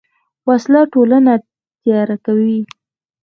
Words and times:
وسله 0.49 0.81
ټولنه 0.93 1.33
تیاره 1.81 2.15
کوي 2.25 2.59